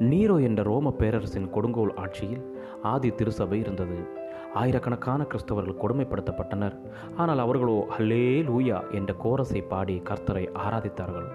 [0.00, 4.06] நீரோ என்ற ரோம பேரரசின் கொடுங்கோல் ஆட்சியில் ஆதி திருசபை இருந்தது.
[4.54, 6.78] ஆயிரக்கணக்கான கிறிஸ்தவர்கள் கொடுமைப்படுத்தப்பட்டனர்.
[7.16, 11.28] ஆனால் அவர்களோ ஹல்லே லூயா என்ற கோரஸை பாடி கர்த்தரை ஆராதித்தார்கள்.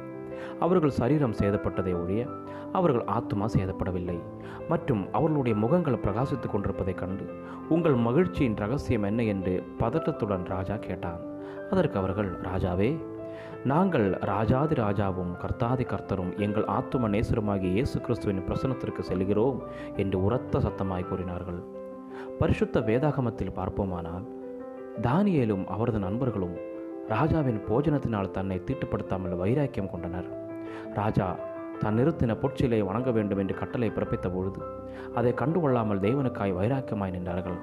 [0.60, 2.28] அவர்கள் சரீரம் சேதப்பட்டதை ஒழிய
[2.72, 4.20] அவர்கள் ஆத்மா சேதப்படவில்லை.
[4.70, 7.26] மற்றும் அவர்களுடைய முகங்கள் பிரகாசித்துக் கொண்டிருப்பதைக் கண்டு
[7.70, 9.24] உங்கள் மகிழ்ச்சியின் ரகசியம் என்ன?
[9.24, 11.20] என்று பதட்டத்துடன் ராஜா கேட்டான்.
[11.72, 13.00] அதற்கு அவர்கள் ராஜாவே
[13.66, 19.60] நாங்கள் ராஜாதி ராஜாவும் கர்த்தாதி கர்த்தரும் எங்கள் ஆத்தும நேசருமாகிய இயேசு கிறிஸ்துவின் பிரசனத்திற்கு செல்கிறோம்
[19.96, 21.58] என்று உரத்த சத்தமாய் கூறினார்கள்.
[22.40, 24.26] பரிசுத்த வேதாகமத்தில் பார்ப்போமானால்
[25.02, 26.56] தானியேலும் அவரது நண்பர்களும்
[27.08, 30.30] ராஜாவின் போஜனத்தினால் தன்னை தீட்டுப்படுத்தாமல் வைராக்கியம் கொண்டனர்.
[30.94, 31.28] ராஜா
[31.82, 34.62] தான் நிறுத்தின பொற்சிலை வணங்க வேண்டும் என்று கட்டளை பிறப்பித்த பொழுது
[35.16, 37.60] அதை கண்டுகொள்ளாமல் தேவனுக்காய் வைராக்கியமாய் நின்றார்கள்.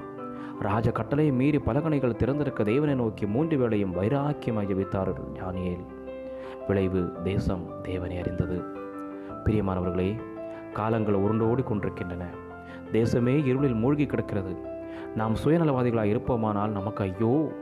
[0.60, 5.86] ராஜ கட்டளையை மீறி பலகனைகள் திறந்திருக்க தேவனை நோக்கி மூன்று வேளையும் வைராக்கியமாய் ஜபித்தார்கள் ஞானியேல்
[6.66, 8.62] விளைவு தேசம் தேவனை அறிந்தது.
[9.44, 10.20] பிரியமானவர்களே
[10.72, 12.26] காலங்கள் உருண்டோடி கொண்டிருக்கின்றன.
[12.92, 14.56] தேசமே இருளில் மூழ்கி கிடக்கிறது.
[15.14, 17.52] நாம் சுயநலவாதிகளாக இருப்போமானால் நமக்கு ஐயோ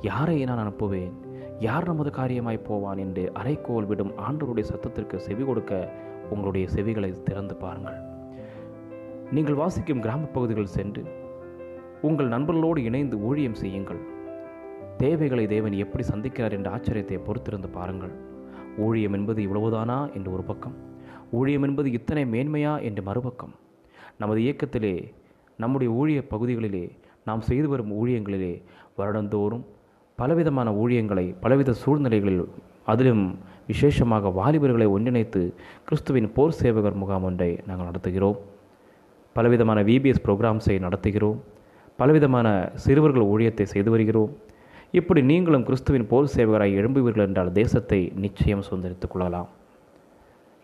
[0.00, 1.12] யாரை நான் அனுப்புவேன்?
[1.58, 5.92] யார் நமது காரியமாய் போவான் என்று அரைக்கோல் விடும் ஆண்டவருடைய சத்தத்திற்கு செவி கொடுக்க
[6.30, 7.98] உங்களுடைய செவிகளை திறந்து பாருங்கள்.
[9.30, 11.19] நீங்கள் வாசிக்கும் கிராமப் பகுதிகள் சென்று
[12.02, 13.98] உங்கள் நண்பர்களோடு இணைந்து ஊழியம் செய்யுங்கள்.
[14.96, 18.12] தேவைகளை தேவன் எப்படி சந்திக்கிறார் என்ற ஆச்சரியத்தை பொறுத்திருந்து பாருங்கள்.
[18.78, 20.74] ஊழியம் என்பது இவ்வளவுதானா என்று ஒரு பக்கம்.
[21.30, 23.54] ஊழியம் என்பது இத்தனை மேன்மையா என்று மறுபக்கம்.
[24.18, 24.94] நமது இயக்கத்திலே
[25.56, 26.90] நம்முடைய ஊழிய பகுதிகளிலே
[27.24, 28.62] நாம் செய்து வரும் ஊழியங்களிலே
[28.98, 29.64] வருடந்தோறும்
[30.16, 32.48] பலவிதமான ஊழியங்களை பலவித சூழ்நிலைகளில்
[32.84, 38.38] அதிலும் விசேஷமாக வாலிபர்களை ஒன்றிணைத்து கிறிஸ்துவின் போர் சேவகர் முகாம் ஒன்றை நாங்கள் நடத்துகிறோம்.
[39.32, 41.38] பலவிதமான விபிஎஸ் ப்ரோக்ராம்ஸை நடத்துகிறோம்.
[42.00, 42.48] பலவிதமான
[42.84, 44.32] சிறுவர்கள் ஊழியத்தை செய்து வருகிறோம்.
[44.98, 49.48] இப்படி நீங்களும் கிறிஸ்துவின் போர் சேவகராய் எழும்புவீர்கள் என்றால் தேசத்தை நிச்சயம் சுதந்திரித்துக் கொள்ளலாம்.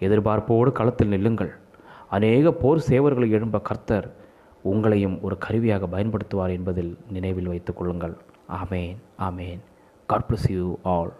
[0.01, 1.53] எதிர்பார்ப்போடு களத்தில் நில்லுங்கள்.
[2.17, 4.09] அநேக போர் சேவர்களை எழும்ப கர்த்தர்
[4.73, 8.15] உங்களையும் ஒரு கருவியாக பயன்படுத்துவார் என்பதில் நினைவில் வைத்துக் கொள்ளுங்கள்.
[8.63, 8.97] Amen
[9.29, 9.61] amen.
[10.11, 11.13] God bless you all